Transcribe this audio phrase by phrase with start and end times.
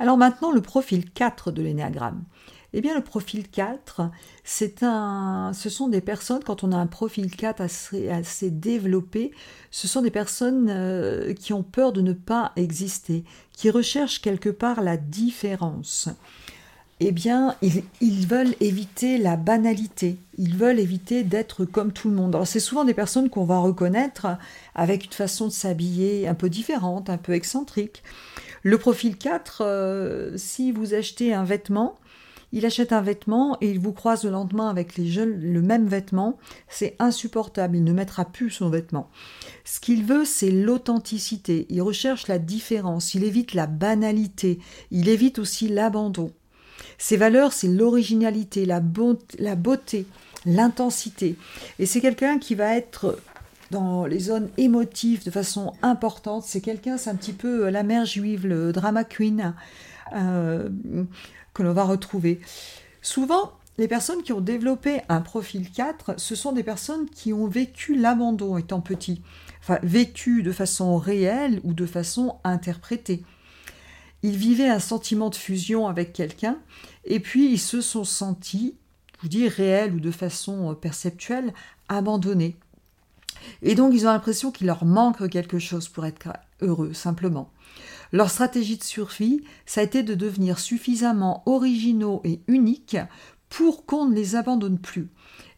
[0.00, 2.24] Alors maintenant le profil 4 de l'énéagramme.
[2.72, 4.10] Eh bien, le profil 4,
[4.44, 9.32] c'est un, ce sont des personnes, quand on a un profil 4 assez, développé,
[9.72, 14.50] ce sont des personnes euh, qui ont peur de ne pas exister, qui recherchent quelque
[14.50, 16.08] part la différence.
[17.02, 22.34] Eh bien, ils, veulent éviter la banalité, ils veulent éviter d'être comme tout le monde.
[22.34, 24.26] Alors, c'est souvent des personnes qu'on va reconnaître
[24.74, 28.02] avec une façon de s'habiller un peu différente, un peu excentrique.
[28.62, 31.98] Le profil 4, euh, si vous achetez un vêtement,
[32.52, 35.86] il achète un vêtement et il vous croise le lendemain avec les jeunes le même
[35.86, 36.36] vêtement.
[36.68, 37.76] C'est insupportable.
[37.76, 39.08] Il ne mettra plus son vêtement.
[39.64, 41.66] Ce qu'il veut, c'est l'authenticité.
[41.70, 43.14] Il recherche la différence.
[43.14, 44.58] Il évite la banalité.
[44.90, 46.32] Il évite aussi l'abandon.
[47.00, 48.82] Ses valeurs, c'est l'originalité, la,
[49.38, 50.06] la beauté,
[50.44, 51.36] l'intensité.
[51.78, 53.18] Et c'est quelqu'un qui va être
[53.70, 56.44] dans les zones émotives de façon importante.
[56.44, 59.54] C'est quelqu'un, c'est un petit peu la mère juive, le drama queen.
[60.14, 60.68] Euh,
[61.54, 62.40] que l'on va retrouver.
[63.02, 67.46] Souvent, les personnes qui ont développé un profil 4, ce sont des personnes qui ont
[67.46, 69.22] vécu l'abandon étant petit,
[69.60, 73.24] enfin vécu de façon réelle ou de façon interprétée.
[74.22, 76.58] Ils vivaient un sentiment de fusion avec quelqu'un
[77.04, 78.74] et puis ils se sont sentis,
[79.16, 81.52] je vous dis réel ou de façon perceptuelle,
[81.88, 82.56] abandonnés.
[83.62, 86.28] Et donc ils ont l'impression qu'il leur manque quelque chose pour être
[86.60, 87.50] heureux, simplement.
[88.12, 92.98] Leur stratégie de survie, ça a été de devenir suffisamment originaux et uniques
[93.48, 95.08] pour qu'on ne les abandonne plus.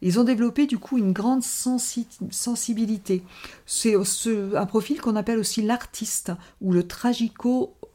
[0.01, 3.23] Ils ont développé du coup une grande sensibilité.
[3.65, 6.31] C'est un profil qu'on appelle aussi l'artiste
[6.61, 6.87] ou le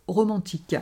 [0.08, 0.76] tragico-romantique.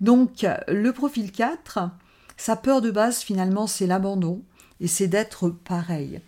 [0.00, 1.90] Donc le profil 4,
[2.36, 4.42] sa peur de base finalement c'est l'abandon
[4.80, 6.20] et c'est d'être pareil.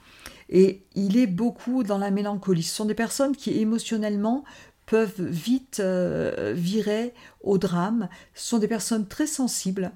[0.48, 2.62] Et il est beaucoup dans la mélancolie.
[2.62, 4.44] Ce sont des personnes qui émotionnellement
[4.86, 8.09] peuvent vite euh, virer au drame.
[8.34, 9.92] Ce sont des personnes très sensibles.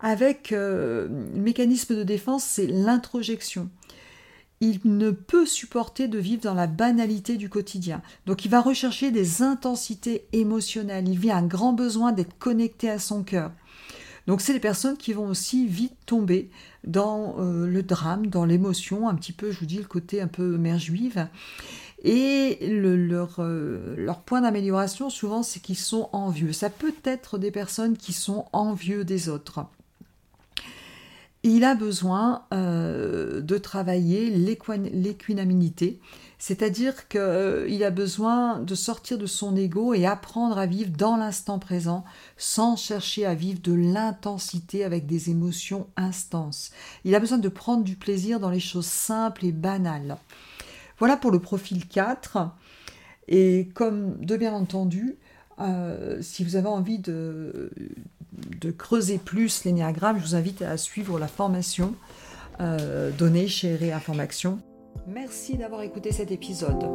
[0.00, 3.70] Avec euh, le mécanisme de défense, c'est l'introjection.
[4.64, 8.00] Il ne peut supporter de vivre dans la banalité du quotidien.
[8.26, 11.08] Donc il va rechercher des intensités émotionnelles.
[11.08, 13.50] Il vit un grand besoin d'être connecté à son cœur.
[14.28, 16.48] Donc c'est des personnes qui vont aussi vite tomber
[16.84, 20.28] dans euh, le drame, dans l'émotion, un petit peu, je vous dis, le côté un
[20.28, 21.26] peu mère juive.
[22.04, 26.52] Et leur, euh, leur, point d'amélioration, souvent, c'est qu'ils sont envieux.
[26.52, 29.66] Ça peut être des personnes qui sont envieux des autres.
[31.44, 35.98] Il a besoin euh, de travailler l'équinaminité,
[36.38, 41.16] c'est-à-dire qu'il euh, a besoin de sortir de son ego et apprendre à vivre dans
[41.16, 42.04] l'instant présent
[42.36, 46.70] sans chercher à vivre de l'intensité avec des émotions instances.
[47.04, 50.18] Il a besoin de prendre du plaisir dans les choses simples et banales.
[50.98, 52.38] Voilà pour le profil 4.
[53.26, 55.16] Et comme de bien entendu,
[55.58, 57.00] euh, si vous avez envie
[58.60, 61.94] de, creuser plus l'énéagramme, je vous invite à suivre la formation
[62.60, 64.58] euh, donnée chez Réinformation.
[65.08, 66.86] Merci d'avoir écouté cet épisode.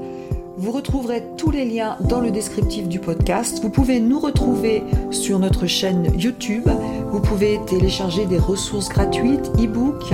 [0.55, 3.59] Vous retrouverez tous les liens dans le descriptif du podcast.
[3.61, 4.81] Vous pouvez nous retrouver
[5.11, 6.67] sur notre chaîne YouTube.
[7.11, 10.13] Vous pouvez télécharger des ressources gratuites, e-books.